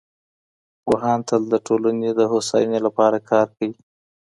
پوهان 0.83 1.19
تل 1.27 1.41
د 1.49 1.55
ټولني 1.67 2.09
د 2.15 2.21
هوساینې 2.31 2.79
لپاره 2.85 3.17
کار 3.31 3.47
کوي. 3.57 3.73